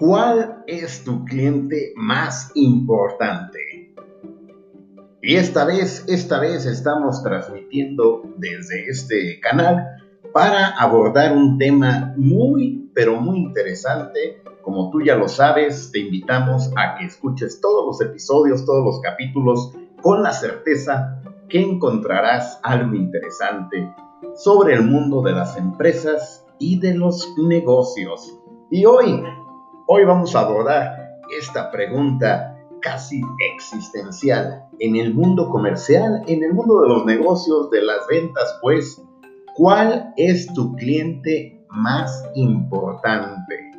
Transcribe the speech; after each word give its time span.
¿Cuál 0.00 0.64
es 0.66 1.04
tu 1.04 1.26
cliente 1.26 1.92
más 1.94 2.52
importante? 2.54 3.92
Y 5.20 5.34
esta 5.34 5.66
vez, 5.66 6.06
esta 6.08 6.40
vez 6.40 6.64
estamos 6.64 7.22
transmitiendo 7.22 8.22
desde 8.38 8.88
este 8.88 9.38
canal 9.40 9.88
para 10.32 10.68
abordar 10.68 11.36
un 11.36 11.58
tema 11.58 12.14
muy, 12.16 12.90
pero 12.94 13.20
muy 13.20 13.40
interesante. 13.40 14.42
Como 14.62 14.88
tú 14.88 15.02
ya 15.02 15.16
lo 15.16 15.28
sabes, 15.28 15.92
te 15.92 15.98
invitamos 15.98 16.70
a 16.78 16.94
que 16.96 17.04
escuches 17.04 17.60
todos 17.60 17.84
los 17.84 18.00
episodios, 18.00 18.64
todos 18.64 18.82
los 18.82 19.00
capítulos, 19.02 19.74
con 20.00 20.22
la 20.22 20.32
certeza 20.32 21.20
que 21.50 21.60
encontrarás 21.60 22.58
algo 22.62 22.94
interesante 22.94 23.94
sobre 24.34 24.76
el 24.76 24.82
mundo 24.82 25.20
de 25.20 25.32
las 25.32 25.58
empresas 25.58 26.46
y 26.58 26.80
de 26.80 26.94
los 26.94 27.34
negocios. 27.36 28.38
Y 28.70 28.86
hoy 28.86 29.20
Hoy 29.92 30.04
vamos 30.04 30.36
a 30.36 30.42
abordar 30.42 31.18
esta 31.36 31.68
pregunta 31.72 32.56
casi 32.80 33.20
existencial 33.52 34.62
en 34.78 34.94
el 34.94 35.12
mundo 35.12 35.48
comercial, 35.48 36.22
en 36.28 36.44
el 36.44 36.54
mundo 36.54 36.82
de 36.82 36.88
los 36.88 37.04
negocios, 37.06 37.70
de 37.70 37.82
las 37.82 38.06
ventas, 38.06 38.56
pues, 38.62 39.02
¿cuál 39.56 40.14
es 40.16 40.46
tu 40.54 40.76
cliente 40.76 41.66
más 41.70 42.24
importante? 42.36 43.72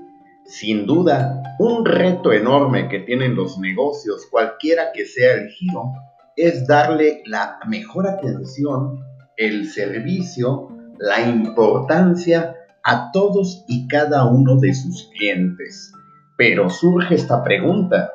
Sin 0.43 0.85
duda, 0.85 1.41
un 1.59 1.85
reto 1.85 2.33
enorme 2.33 2.89
que 2.89 2.99
tienen 2.99 3.33
los 3.35 3.57
negocios, 3.57 4.27
cualquiera 4.29 4.91
que 4.93 5.05
sea 5.05 5.35
el 5.35 5.47
giro, 5.47 5.93
es 6.35 6.67
darle 6.67 7.23
la 7.25 7.57
mejor 7.69 8.09
atención, 8.09 8.99
el 9.37 9.69
servicio, 9.69 10.67
la 10.99 11.21
importancia 11.21 12.57
a 12.83 13.11
todos 13.13 13.63
y 13.69 13.87
cada 13.87 14.25
uno 14.25 14.57
de 14.57 14.73
sus 14.73 15.09
clientes. 15.17 15.93
Pero 16.37 16.69
surge 16.69 17.15
esta 17.15 17.43
pregunta. 17.43 18.13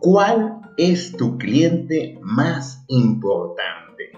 ¿Cuál 0.00 0.60
es 0.76 1.12
tu 1.16 1.36
cliente 1.38 2.18
más 2.22 2.84
importante? 2.88 4.12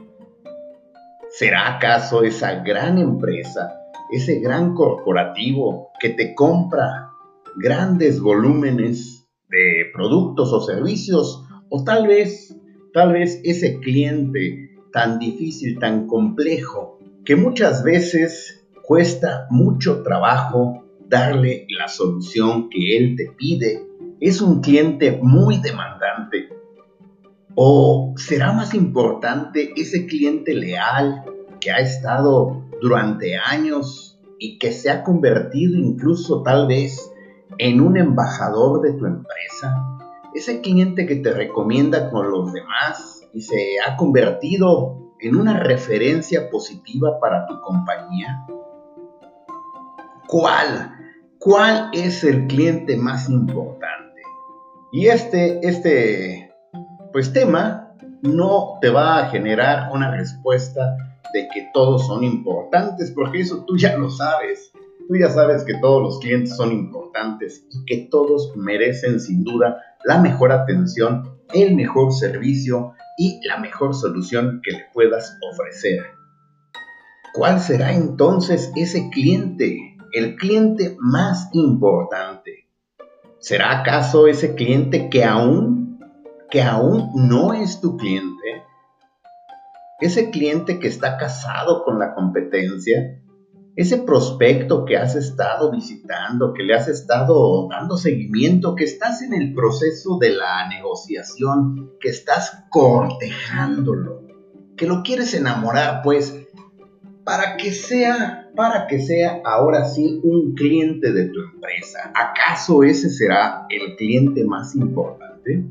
¿Será 1.31 1.77
acaso 1.77 2.23
esa 2.23 2.63
gran 2.63 2.99
empresa, 2.99 3.73
ese 4.11 4.41
gran 4.41 4.75
corporativo 4.75 5.89
que 5.99 6.11
te 6.11 6.35
compra 6.35 7.11
grandes 7.57 8.21
volúmenes 8.21 9.27
de 9.49 9.87
productos 9.95 10.53
o 10.53 10.61
servicios? 10.61 11.43
¿O 11.71 11.85
tal 11.85 12.07
vez, 12.07 12.55
tal 12.93 13.15
vez 13.15 13.41
ese 13.45 13.81
cliente 13.81 14.73
tan 14.93 15.19
difícil, 15.19 15.79
tan 15.79 16.07
complejo, 16.07 16.99
que 17.25 17.35
muchas 17.35 17.83
veces 17.83 18.67
cuesta 18.83 19.47
mucho 19.51 20.03
trabajo 20.03 20.82
darle 21.13 21.67
la 21.69 21.89
solución 21.89 22.71
que 22.71 22.97
él 22.97 23.17
te 23.17 23.31
pide. 23.37 23.87
Es 24.19 24.41
un 24.41 24.63
cliente 24.63 25.21
muy 25.23 25.59
demandante. 25.59 26.49
¿O 27.55 28.15
será 28.17 28.53
más 28.53 28.73
importante 28.73 29.75
ese 29.77 30.07
cliente 30.07 30.55
leal 30.55 31.23
que 31.61 31.71
ha 31.71 31.81
estado 31.81 32.65
durante 32.81 33.37
años 33.37 34.19
y 34.39 34.59
que 34.59 34.73
se 34.73 34.91
ha 34.91 35.03
convertido 35.03 35.77
incluso 35.77 36.43
tal 36.43 36.67
vez 36.67 37.13
en 37.59 37.83
un 37.83 37.99
embajador 37.99 38.81
de 38.81 38.95
tu 38.95 39.05
empresa? 39.05 39.99
Ese 40.35 40.63
cliente 40.63 41.05
que 41.05 41.17
te 41.17 41.31
recomienda 41.31 42.11
con 42.11 42.31
los 42.31 42.55
demás 42.55 43.21
y 43.35 43.43
se 43.43 43.77
ha 43.87 43.99
convertido 43.99 45.13
en 45.21 45.37
una 45.37 45.59
referencia 45.59 46.49
positiva 46.49 47.21
para 47.21 47.47
tu 47.47 47.61
compañía. 47.61 48.47
¿Cuál 50.27 51.02
¿Cuál 51.45 51.91
es 51.93 52.23
el 52.23 52.47
cliente 52.47 52.97
más 52.97 53.29
importante? 53.29 54.23
Y 54.93 55.09
este, 55.09 55.59
este 55.67 56.55
pues, 57.13 57.33
tema 57.33 57.97
no 58.23 58.79
te 58.81 58.91
va 58.91 59.19
a 59.19 59.29
generar 59.29 59.91
una 59.93 60.13
respuesta 60.13 60.97
de 61.35 61.49
que 61.53 61.69
todos 61.75 62.07
son 62.07 62.23
importantes, 62.23 63.11
porque 63.11 63.41
eso 63.41 63.65
tú 63.67 63.77
ya 63.77 63.97
lo 63.97 64.09
sabes. 64.09 64.71
Tú 65.09 65.17
ya 65.17 65.31
sabes 65.31 65.65
que 65.65 65.75
todos 65.81 66.01
los 66.01 66.21
clientes 66.21 66.55
son 66.55 66.71
importantes 66.71 67.67
y 67.73 67.85
que 67.87 68.07
todos 68.09 68.53
merecen 68.55 69.19
sin 69.19 69.43
duda 69.43 69.83
la 70.05 70.21
mejor 70.21 70.53
atención, 70.53 71.41
el 71.53 71.75
mejor 71.75 72.13
servicio 72.13 72.93
y 73.19 73.41
la 73.49 73.59
mejor 73.59 73.97
solución 73.97 74.61
que 74.63 74.71
le 74.71 74.85
puedas 74.95 75.37
ofrecer. 75.53 76.05
¿Cuál 77.35 77.59
será 77.59 77.93
entonces 77.93 78.71
ese 78.77 79.11
cliente? 79.11 79.92
El 80.13 80.37
cliente 80.37 80.97
más 81.01 81.49
importante? 81.53 82.69
¿Será 83.39 83.81
acaso 83.81 84.27
ese 84.27 84.55
cliente 84.55 85.09
que 85.09 85.25
aún, 85.25 85.99
que 86.51 86.63
aún 86.63 87.11
no 87.15 87.55
es 87.55 87.81
tu 87.81 87.97
cliente? 87.97 88.63
Ese 90.01 90.31
cliente 90.31 90.79
que 90.79 90.89
está 90.89 91.17
casado 91.17 91.83
con 91.85 91.99
la 91.99 92.15
competencia, 92.15 93.21
ese 93.75 93.99
prospecto 93.99 94.85
que 94.85 94.99
has 94.99 95.15
estado 95.15 95.71
visitando, 95.71 96.53
que 96.53 96.63
le 96.63 96.75
has 96.75 96.89
estado 96.89 97.69
dando 97.69 97.97
seguimiento, 97.97 98.75
que 98.75 98.85
estás 98.85 99.23
en 99.23 99.33
el 99.33 99.55
proceso 99.55 100.19
de 100.19 100.31
la 100.31 100.69
negociación, 100.69 101.93
que 102.01 102.11
estás 102.11 102.65
cortejándolo, 102.71 104.27
que 104.77 104.87
lo 104.87 105.03
quieres 105.03 105.33
enamorar, 105.33 106.03
pues, 106.03 106.37
para 107.25 107.57
que 107.57 107.73
sea 107.73 108.43
para 108.55 108.87
que 108.87 109.01
sea 109.01 109.41
ahora 109.45 109.85
sí 109.85 110.21
un 110.23 110.55
cliente 110.55 111.13
de 111.13 111.27
tu 111.27 111.41
empresa. 111.41 112.13
¿Acaso 112.15 112.83
ese 112.83 113.09
será 113.09 113.67
el 113.71 113.97
cliente 113.97 114.45
más 114.45 114.75
importante? 114.75 115.65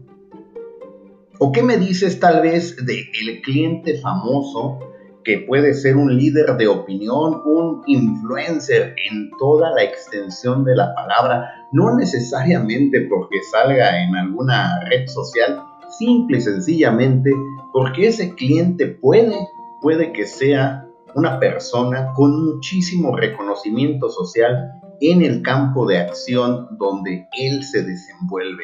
¿O 1.38 1.52
qué 1.52 1.62
me 1.64 1.78
dices 1.78 2.20
tal 2.20 2.42
vez 2.42 2.76
de 2.86 3.04
el 3.22 3.42
cliente 3.42 4.00
famoso 4.00 4.80
que 5.24 5.40
puede 5.40 5.74
ser 5.76 5.98
un 5.98 6.16
líder 6.18 6.58
de 6.58 6.68
opinión, 6.68 7.42
un 7.46 7.84
influencer 7.86 8.96
en 9.10 9.30
toda 9.38 9.70
la 9.72 9.84
extensión 9.84 10.64
de 10.64 10.76
la 10.76 10.96
palabra, 10.96 11.68
no 11.72 11.96
necesariamente 11.96 13.02
porque 13.02 13.38
salga 13.52 14.04
en 14.04 14.16
alguna 14.16 14.80
red 14.90 15.08
social, 15.08 15.64
simple 15.90 16.38
y 16.38 16.42
sencillamente 16.42 17.32
porque 17.72 18.08
ese 18.08 18.34
cliente 18.34 18.88
puede, 18.88 19.36
puede 19.82 20.12
que 20.12 20.26
sea 20.26 20.88
una 21.16 21.40
persona 21.40 22.14
con 22.14 22.46
muchísimo 22.46 23.16
reconocimiento 23.16 24.10
social 24.10 24.82
en 25.00 25.22
el 25.22 25.42
campo 25.42 25.86
de 25.88 26.00
acción 26.00 26.78
donde 26.78 27.28
él 27.38 27.64
se 27.64 27.84
desenvuelve. 27.84 28.64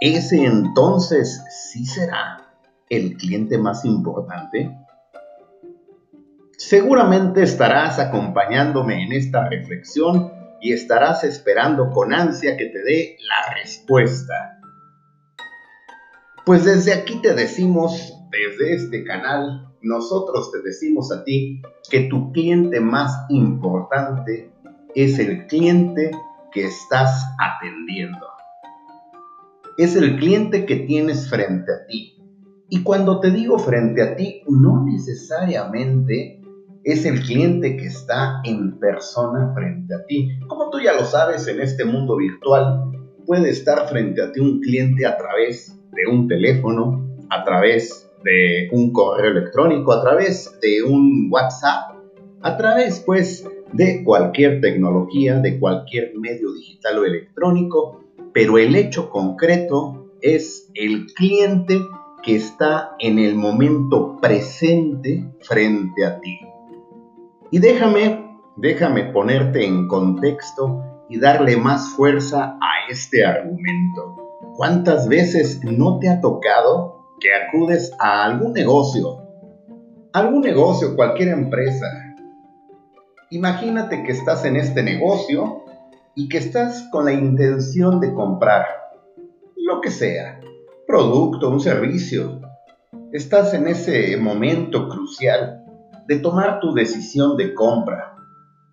Ese 0.00 0.44
entonces 0.44 1.44
sí 1.50 1.84
será 1.86 2.46
el 2.88 3.16
cliente 3.16 3.58
más 3.58 3.84
importante. 3.84 4.76
Seguramente 6.56 7.42
estarás 7.42 7.98
acompañándome 7.98 9.02
en 9.02 9.12
esta 9.12 9.48
reflexión 9.48 10.32
y 10.60 10.72
estarás 10.72 11.24
esperando 11.24 11.90
con 11.90 12.14
ansia 12.14 12.56
que 12.56 12.66
te 12.66 12.82
dé 12.82 13.16
la 13.20 13.54
respuesta. 13.54 14.60
Pues 16.44 16.64
desde 16.64 16.92
aquí 16.92 17.20
te 17.20 17.34
decimos, 17.34 18.14
desde 18.30 18.74
este 18.74 19.04
canal, 19.04 19.71
nosotros 19.82 20.50
te 20.52 20.62
decimos 20.62 21.10
a 21.12 21.24
ti 21.24 21.60
que 21.90 22.02
tu 22.02 22.32
cliente 22.32 22.80
más 22.80 23.26
importante 23.28 24.50
es 24.94 25.18
el 25.18 25.46
cliente 25.46 26.10
que 26.52 26.66
estás 26.66 27.26
atendiendo. 27.38 28.26
Es 29.78 29.96
el 29.96 30.16
cliente 30.18 30.66
que 30.66 30.76
tienes 30.76 31.28
frente 31.28 31.72
a 31.72 31.86
ti. 31.86 32.16
Y 32.68 32.82
cuando 32.82 33.20
te 33.20 33.30
digo 33.30 33.58
frente 33.58 34.02
a 34.02 34.16
ti, 34.16 34.42
no 34.48 34.84
necesariamente 34.84 36.40
es 36.84 37.04
el 37.04 37.20
cliente 37.20 37.76
que 37.76 37.86
está 37.86 38.40
en 38.44 38.78
persona 38.78 39.52
frente 39.54 39.94
a 39.94 40.04
ti. 40.06 40.30
Como 40.48 40.70
tú 40.70 40.80
ya 40.80 40.92
lo 40.94 41.04
sabes, 41.04 41.46
en 41.48 41.60
este 41.60 41.84
mundo 41.84 42.16
virtual 42.16 42.92
puede 43.26 43.50
estar 43.50 43.88
frente 43.88 44.22
a 44.22 44.32
ti 44.32 44.40
un 44.40 44.60
cliente 44.60 45.06
a 45.06 45.16
través 45.16 45.78
de 45.92 46.10
un 46.10 46.28
teléfono, 46.28 47.16
a 47.30 47.44
través 47.44 48.10
de 48.24 48.68
un 48.72 48.92
correo 48.92 49.32
electrónico, 49.32 49.92
a 49.92 50.02
través 50.02 50.58
de 50.60 50.82
un 50.82 51.28
WhatsApp, 51.30 51.96
a 52.40 52.56
través 52.56 53.00
pues 53.00 53.48
de 53.72 54.04
cualquier 54.04 54.60
tecnología, 54.60 55.38
de 55.38 55.58
cualquier 55.58 56.12
medio 56.16 56.52
digital 56.52 56.98
o 56.98 57.04
electrónico, 57.04 58.00
pero 58.32 58.58
el 58.58 58.76
hecho 58.76 59.10
concreto 59.10 60.10
es 60.20 60.70
el 60.74 61.06
cliente 61.14 61.80
que 62.22 62.36
está 62.36 62.94
en 62.98 63.18
el 63.18 63.34
momento 63.34 64.18
presente 64.20 65.24
frente 65.40 66.04
a 66.04 66.20
ti. 66.20 66.38
Y 67.50 67.58
déjame, 67.58 68.38
déjame 68.56 69.04
ponerte 69.04 69.64
en 69.66 69.88
contexto 69.88 70.82
y 71.08 71.18
darle 71.18 71.56
más 71.56 71.90
fuerza 71.90 72.56
a 72.60 72.90
este 72.90 73.24
argumento. 73.24 74.16
¿Cuántas 74.56 75.08
veces 75.08 75.60
no 75.64 75.98
te 75.98 76.08
ha 76.08 76.20
tocado 76.20 76.91
que 77.22 77.32
acudes 77.32 77.92
a 78.00 78.24
algún 78.24 78.52
negocio, 78.52 79.28
algún 80.12 80.40
negocio, 80.40 80.96
cualquier 80.96 81.28
empresa. 81.28 81.86
Imagínate 83.30 84.02
que 84.02 84.10
estás 84.10 84.44
en 84.44 84.56
este 84.56 84.82
negocio 84.82 85.64
y 86.16 86.28
que 86.28 86.38
estás 86.38 86.88
con 86.90 87.04
la 87.04 87.12
intención 87.12 88.00
de 88.00 88.12
comprar 88.12 88.66
lo 89.54 89.80
que 89.80 89.90
sea, 89.90 90.40
producto, 90.84 91.48
un 91.48 91.60
servicio. 91.60 92.40
Estás 93.12 93.54
en 93.54 93.68
ese 93.68 94.16
momento 94.16 94.88
crucial 94.88 95.64
de 96.08 96.18
tomar 96.18 96.58
tu 96.58 96.74
decisión 96.74 97.36
de 97.36 97.54
compra. 97.54 98.16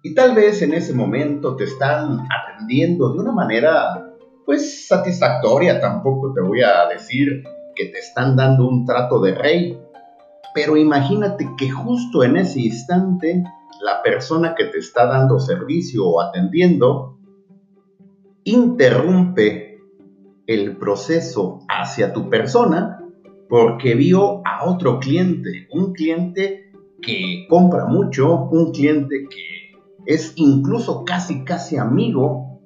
Y 0.01 0.15
tal 0.15 0.33
vez 0.33 0.63
en 0.63 0.73
ese 0.73 0.93
momento 0.93 1.55
te 1.55 1.65
están 1.65 2.25
atendiendo 2.31 3.13
de 3.13 3.19
una 3.19 3.31
manera 3.31 4.07
pues 4.43 4.87
satisfactoria, 4.87 5.79
tampoco 5.79 6.33
te 6.33 6.41
voy 6.41 6.63
a 6.63 6.87
decir 6.87 7.43
que 7.79 7.85
te 7.85 7.99
están 7.99 8.35
dando 8.35 8.67
un 8.67 8.83
trato 8.83 9.21
de 9.21 9.33
rey, 9.33 9.79
pero 10.53 10.75
imagínate 10.75 11.49
que 11.57 11.69
justo 11.69 12.25
en 12.25 12.35
ese 12.35 12.59
instante 12.59 13.41
la 13.81 14.03
persona 14.03 14.53
que 14.53 14.65
te 14.65 14.79
está 14.79 15.05
dando 15.05 15.39
servicio 15.39 16.05
o 16.05 16.19
atendiendo 16.19 17.17
interrumpe 18.43 19.79
el 20.45 20.75
proceso 20.75 21.59
hacia 21.69 22.11
tu 22.11 22.29
persona 22.29 22.99
porque 23.47 23.95
vio 23.95 24.41
a 24.45 24.65
otro 24.65 24.99
cliente, 24.99 25.69
un 25.71 25.93
cliente 25.93 26.73
que 27.01 27.45
compra 27.49 27.85
mucho, 27.85 28.49
un 28.51 28.73
cliente 28.73 29.25
que 29.29 29.79
es 30.05 30.33
incluso 30.35 31.05
casi 31.05 31.45
casi 31.45 31.77
amigo 31.77 32.59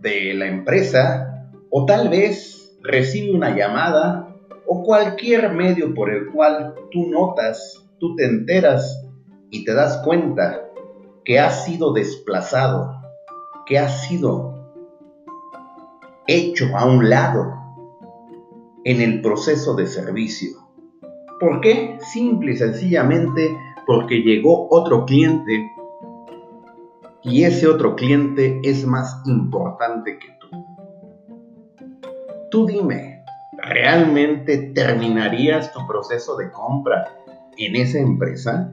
de 0.00 0.34
la 0.34 0.48
empresa 0.48 1.48
o 1.70 1.86
tal 1.86 2.08
vez 2.08 2.76
recibe 2.82 3.36
una 3.36 3.54
llamada 3.54 4.28
o 4.68 4.82
cualquier 4.82 5.50
medio 5.52 5.94
por 5.94 6.10
el 6.10 6.26
cual 6.30 6.74
tú 6.90 7.06
notas, 7.08 7.86
tú 7.98 8.14
te 8.16 8.26
enteras 8.26 9.02
y 9.50 9.64
te 9.64 9.72
das 9.72 10.02
cuenta 10.04 10.68
que 11.24 11.40
has 11.40 11.64
sido 11.64 11.94
desplazado, 11.94 13.00
que 13.66 13.78
has 13.78 14.06
sido 14.06 14.54
hecho 16.26 16.66
a 16.76 16.84
un 16.84 17.08
lado 17.08 17.54
en 18.84 19.00
el 19.00 19.22
proceso 19.22 19.74
de 19.74 19.86
servicio. 19.86 20.50
¿Por 21.40 21.60
qué? 21.62 21.98
Simple 22.12 22.52
y 22.52 22.56
sencillamente 22.56 23.56
porque 23.86 24.16
llegó 24.16 24.68
otro 24.70 25.06
cliente 25.06 25.70
y 27.22 27.44
ese 27.44 27.66
otro 27.66 27.96
cliente 27.96 28.60
es 28.62 28.86
más 28.86 29.22
importante 29.24 30.18
que 30.18 30.28
tú. 30.40 30.48
Tú 32.50 32.66
dime, 32.66 33.17
¿realmente 33.68 34.72
terminarías 34.74 35.72
tu 35.72 35.86
proceso 35.86 36.36
de 36.36 36.50
compra 36.50 37.04
en 37.56 37.76
esa 37.76 37.98
empresa? 37.98 38.72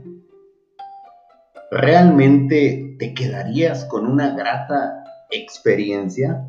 ¿Realmente 1.71 2.95
te 2.97 3.13
quedarías 3.13 3.85
con 3.85 4.07
una 4.07 4.35
grata 4.35 5.03
experiencia? 5.31 6.47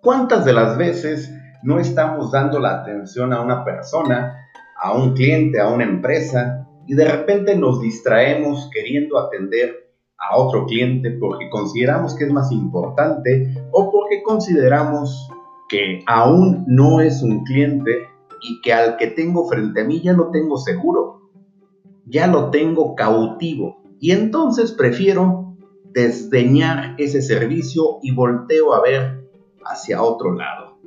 ¿Cuántas 0.00 0.44
de 0.44 0.54
las 0.54 0.78
veces 0.78 1.32
no 1.62 1.78
estamos 1.78 2.32
dando 2.32 2.58
la 2.58 2.80
atención 2.80 3.32
a 3.34 3.42
una 3.42 3.64
persona, 3.64 4.46
a 4.80 4.94
un 4.94 5.12
cliente, 5.14 5.60
a 5.60 5.68
una 5.68 5.84
empresa, 5.84 6.66
y 6.86 6.94
de 6.94 7.04
repente 7.04 7.54
nos 7.54 7.82
distraemos 7.82 8.70
queriendo 8.72 9.18
atender 9.18 9.90
a 10.16 10.36
otro 10.36 10.66
cliente 10.66 11.10
porque 11.12 11.50
consideramos 11.50 12.14
que 12.14 12.24
es 12.24 12.32
más 12.32 12.50
importante 12.50 13.54
o 13.72 13.90
porque 13.90 14.22
consideramos 14.22 15.30
que 15.70 16.02
aún 16.06 16.64
no 16.66 17.00
es 17.00 17.22
un 17.22 17.44
cliente 17.44 18.08
y 18.42 18.60
que 18.60 18.72
al 18.72 18.96
que 18.96 19.06
tengo 19.06 19.48
frente 19.48 19.82
a 19.82 19.84
mí 19.84 20.00
ya 20.02 20.12
lo 20.12 20.30
tengo 20.30 20.58
seguro, 20.58 21.30
ya 22.06 22.26
lo 22.26 22.50
tengo 22.50 22.96
cautivo 22.96 23.80
y 24.00 24.10
entonces 24.10 24.72
prefiero 24.72 25.54
desdeñar 25.92 26.96
ese 26.98 27.22
servicio 27.22 27.98
y 28.02 28.12
volteo 28.12 28.74
a 28.74 28.82
ver 28.82 29.28
hacia 29.64 30.02
otro 30.02 30.34
lado. 30.34 30.78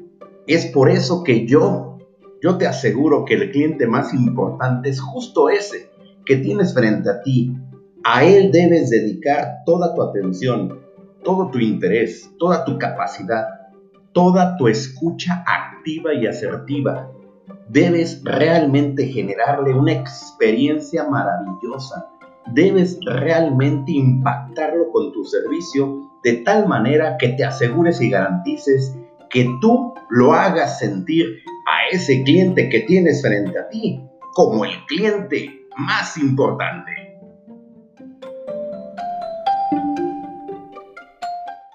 Es 0.47 0.65
por 0.65 0.89
eso 0.89 1.23
que 1.23 1.47
yo, 1.47 1.97
yo 2.41 2.57
te 2.57 2.67
aseguro 2.67 3.23
que 3.23 3.35
el 3.35 3.51
cliente 3.51 3.87
más 3.87 4.13
importante 4.13 4.89
es 4.89 4.99
justo 4.99 5.47
ese 5.47 5.89
que 6.25 6.37
tienes 6.37 6.73
frente 6.73 7.09
a 7.09 7.21
ti. 7.21 7.55
A 8.03 8.25
él 8.25 8.51
debes 8.51 8.89
dedicar 8.89 9.59
toda 9.65 9.95
tu 9.95 10.01
atención, 10.01 10.81
todo 11.23 11.49
tu 11.51 11.59
interés, 11.59 12.29
toda 12.37 12.65
tu 12.65 12.77
capacidad, 12.77 13.62
toda 14.13 14.57
tu 14.57 14.67
escucha 14.67 15.43
activa 15.45 16.13
y 16.13 16.27
asertiva. 16.27 17.11
Debes 17.69 18.21
realmente 18.23 19.07
generarle 19.07 19.73
una 19.73 19.91
experiencia 19.93 21.07
maravillosa. 21.09 22.09
Debes 22.53 22.99
realmente 23.05 23.91
impactarlo 23.91 24.91
con 24.91 25.11
tu 25.11 25.23
servicio 25.25 26.09
de 26.23 26.33
tal 26.37 26.67
manera 26.67 27.17
que 27.17 27.29
te 27.29 27.43
asegures 27.43 27.99
y 28.01 28.09
garantices 28.09 28.97
que 29.29 29.49
tú 29.59 29.93
lo 30.09 30.33
hagas 30.33 30.79
sentir 30.79 31.25
a 31.67 31.95
ese 31.95 32.23
cliente 32.23 32.69
que 32.69 32.81
tienes 32.81 33.21
frente 33.21 33.57
a 33.57 33.67
ti 33.69 34.01
como 34.33 34.65
el 34.65 34.71
cliente 34.87 35.67
más 35.77 36.17
importante. 36.17 37.02